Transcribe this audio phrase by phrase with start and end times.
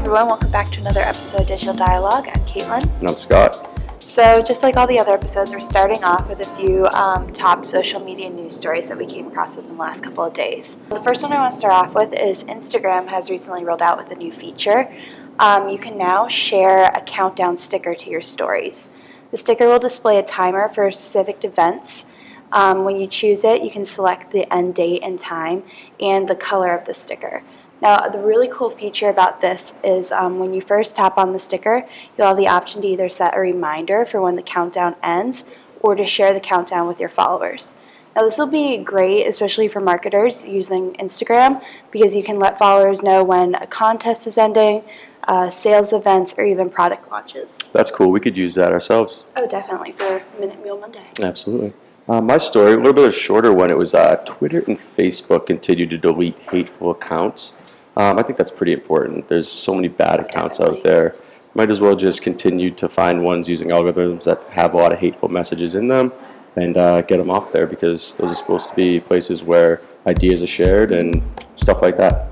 [0.00, 0.28] everyone.
[0.28, 2.26] Welcome back to another episode of Digital Dialogue.
[2.32, 2.82] I'm Caitlin.
[3.00, 4.02] And I'm Scott.
[4.02, 7.66] So, just like all the other episodes, we're starting off with a few um, top
[7.66, 10.78] social media news stories that we came across in the last couple of days.
[10.88, 13.98] The first one I want to start off with is Instagram has recently rolled out
[13.98, 14.90] with a new feature.
[15.38, 18.90] Um, you can now share a countdown sticker to your stories.
[19.32, 22.06] The sticker will display a timer for specific events.
[22.52, 25.62] Um, when you choose it, you can select the end date and time
[26.00, 27.42] and the color of the sticker.
[27.82, 31.38] Now, the really cool feature about this is um, when you first tap on the
[31.38, 35.44] sticker, you'll have the option to either set a reminder for when the countdown ends
[35.80, 37.74] or to share the countdown with your followers.
[38.14, 43.02] Now, this will be great, especially for marketers using Instagram, because you can let followers
[43.02, 44.84] know when a contest is ending,
[45.24, 47.70] uh, sales events, or even product launches.
[47.72, 48.10] That's cool.
[48.10, 49.24] We could use that ourselves.
[49.36, 51.04] Oh, definitely for Minute Meal Monday.
[51.22, 51.72] Absolutely.
[52.08, 53.70] Uh, my story, a little bit of a shorter one.
[53.70, 57.54] It was uh, Twitter and Facebook continue to delete hateful accounts.
[57.96, 59.28] Um, I think that's pretty important.
[59.28, 60.78] There's so many bad accounts Definitely.
[60.78, 61.16] out there.
[61.54, 64.98] Might as well just continue to find ones using algorithms that have a lot of
[64.98, 66.12] hateful messages in them
[66.56, 70.42] and uh, get them off there because those are supposed to be places where ideas
[70.42, 71.22] are shared and
[71.56, 72.29] stuff like that.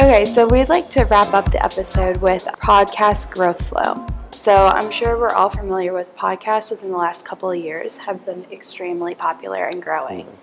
[0.00, 4.06] Okay, so we'd like to wrap up the episode with podcast growth flow.
[4.30, 8.24] So I'm sure we're all familiar with podcasts within the last couple of years have
[8.24, 10.38] been extremely popular and growing.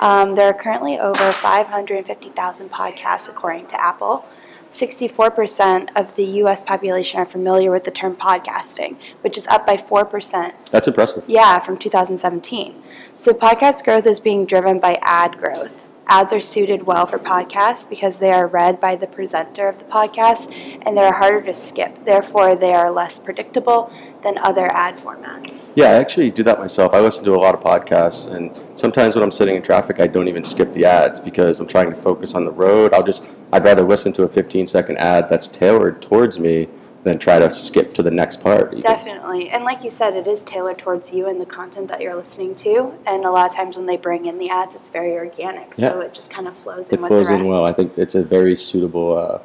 [0.00, 4.26] Um, there are currently over 550,000 podcasts according to Apple.
[4.70, 9.78] 64% of the US population are familiar with the term podcasting, which is up by
[9.78, 10.68] 4%.
[10.68, 11.24] That's impressive.
[11.26, 12.82] Yeah, from 2017.
[13.14, 15.89] So podcast growth is being driven by ad growth.
[16.12, 19.84] Ads are suited well for podcasts because they are read by the presenter of the
[19.84, 20.52] podcast
[20.84, 22.04] and they're harder to skip.
[22.04, 23.92] Therefore, they are less predictable
[24.24, 25.72] than other ad formats.
[25.76, 26.94] Yeah, I actually do that myself.
[26.94, 30.08] I listen to a lot of podcasts, and sometimes when I'm sitting in traffic, I
[30.08, 32.92] don't even skip the ads because I'm trying to focus on the road.
[32.92, 36.68] I'll just, I'd rather listen to a 15 second ad that's tailored towards me
[37.02, 38.78] than try to skip to the next part.
[38.80, 39.48] Definitely.
[39.48, 42.54] And like you said, it is tailored towards you and the content that you're listening
[42.56, 42.92] to.
[43.06, 45.74] And a lot of times when they bring in the ads, it's very organic.
[45.74, 46.06] So Yeah.
[46.06, 47.44] it just kind of flows in It with flows the rest.
[47.44, 47.64] in well.
[47.66, 49.38] I think it's a very suitable uh,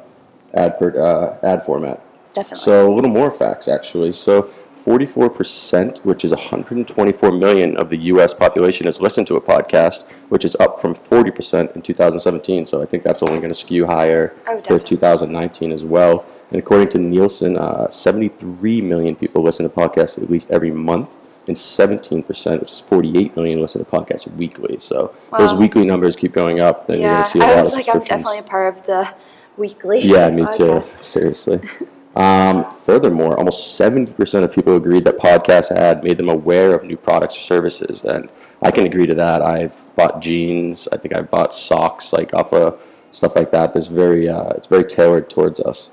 [0.52, 2.02] ad per, uh, ad format.
[2.34, 2.58] Definitely.
[2.58, 4.12] So a little more facts actually.
[4.12, 8.34] So 44%, which is 124 million of the U.S.
[8.34, 12.66] population, has listened to a podcast, which is up from 40% in 2017.
[12.66, 14.86] So I think that's only going to skew higher Oh, for definitely.
[14.86, 16.26] 2019 as well.
[16.50, 21.10] And according to Nielsen, uh, 73 million people listen to podcasts at least every month.
[21.48, 24.78] And 17%, which is 48 million, listen to podcasts weekly.
[24.80, 26.86] So those weekly numbers keep going up.
[26.86, 28.42] Then you're yeah, going to see a I lot was of like, I'm definitely a
[28.42, 29.14] part of the
[29.56, 30.00] weekly.
[30.00, 30.82] Yeah, me too.
[30.96, 31.60] Seriously.
[32.16, 36.96] Um, furthermore, almost 70% of people agreed that podcasts had made them aware of new
[36.96, 38.02] products or services.
[38.02, 38.30] And
[38.62, 39.42] I can agree to that.
[39.42, 40.88] I've bought jeans.
[40.90, 43.74] I think I've bought socks, like off of stuff like that.
[43.74, 45.90] That's very, uh, it's very tailored towards us.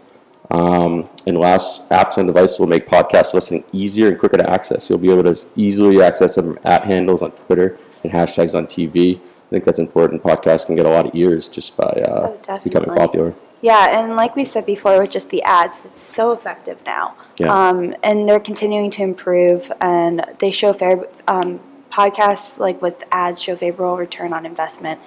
[0.52, 4.90] Um, and last, apps and devices will make podcast listening easier and quicker to access.
[4.90, 9.18] You'll be able to easily access them at handles on Twitter and hashtags on TV.
[9.18, 10.22] I think that's important.
[10.24, 13.34] Podcasts can get a lot of ears just by uh, Oh, becoming popular.
[13.62, 17.16] Yeah, and like we said before, with just the ads, it's so effective now.
[17.40, 17.48] Yeah.
[17.48, 23.42] Um, and they're continuing to improve, and they show fair um, podcasts like with ads
[23.42, 25.00] show favorable return on investment,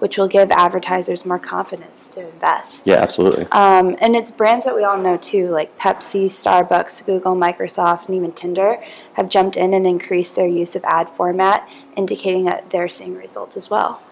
[0.00, 2.86] which will give advertisers more confidence to invest.
[2.86, 3.44] Yeah, absolutely.
[3.52, 8.16] Um, and it's brands that we all know too, like Pepsi, Starbucks, Google, Microsoft, and
[8.16, 8.82] even Tinder
[9.14, 13.58] have jumped in and increased their use of ad format, indicating that they're seeing results
[13.58, 14.02] as well.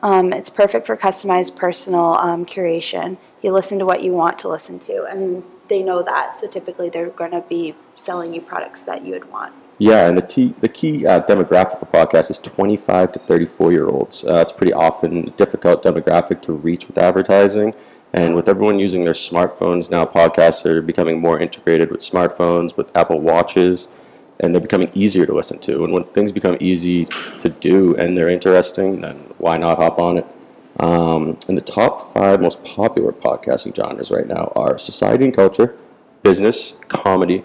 [0.00, 3.18] Um, it's perfect for customized personal um, curation.
[3.42, 6.36] You listen to what you want to listen to, and they know that.
[6.36, 9.54] So typically, they're going to be selling you products that you would want.
[9.78, 13.88] Yeah, and the key, the key uh, demographic for podcasts is 25 to 34 year
[13.88, 14.24] olds.
[14.24, 17.74] Uh, it's pretty often a difficult demographic to reach with advertising.
[18.12, 22.94] And with everyone using their smartphones now, podcasts are becoming more integrated with smartphones, with
[22.94, 23.88] Apple Watches,
[24.38, 25.84] and they're becoming easier to listen to.
[25.84, 27.06] And when things become easy
[27.38, 30.26] to do and they're interesting, then why not hop on it?
[30.78, 35.76] Um, and the top five most popular podcasting genres right now are society and culture,
[36.22, 37.44] business, comedy,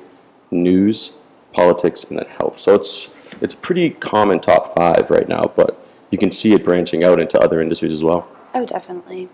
[0.49, 1.16] news,
[1.57, 2.57] politics, and then health.
[2.57, 3.09] So it's
[3.41, 5.71] it's a pretty common top five right now, but
[6.11, 8.27] you can see it branching out into other industries as well.
[8.53, 9.29] Oh, definitely.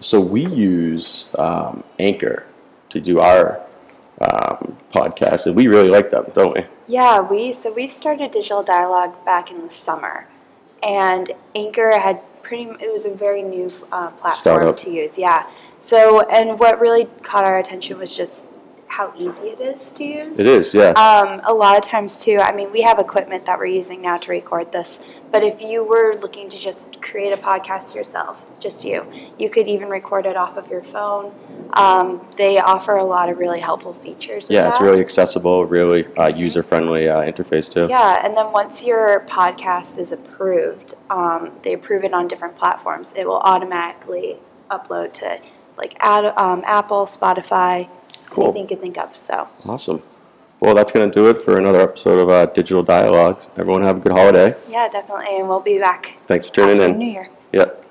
[0.00, 2.46] So we use um, Anchor
[2.90, 3.60] to do our
[4.20, 6.64] um, podcast, and we really like them, don't we?
[6.86, 10.26] Yeah, we so we started digital dialogue back in the summer,
[10.82, 12.64] and Anchor had pretty.
[12.64, 14.76] It was a very new uh, platform Startup.
[14.76, 15.16] to use.
[15.16, 15.48] Yeah.
[15.78, 18.44] So and what really caught our attention was just
[18.94, 20.38] how easy it is to use.
[20.38, 20.90] It is, yeah.
[20.90, 24.18] Um, a lot of times too, I mean, we have equipment that we're using now
[24.18, 28.84] to record this, but if you were looking to just create a podcast yourself, just
[28.84, 29.04] you,
[29.36, 31.34] you could even record it off of your phone.
[31.72, 34.48] Um, they offer a lot of really helpful features.
[34.48, 37.88] yeah, it's really accessible, really uh, user friendly uh, interface too.
[37.90, 43.12] Yeah, and then once your podcast is approved, um, they approve it on different platforms.
[43.16, 44.36] It will automatically
[44.70, 45.40] upload to
[45.76, 47.88] like ad, um, Apple, Spotify,
[48.34, 48.44] Cool.
[48.46, 49.16] anything you could think of.
[49.16, 50.02] So Awesome.
[50.60, 53.50] Well, that's going to do it for another episode of uh, Digital Dialogues.
[53.56, 54.54] Everyone have a good holiday.
[54.68, 56.98] yeah, definitely, and we'll be back Thanks for tuning in.
[56.98, 57.28] New Year.
[57.52, 57.83] Yep.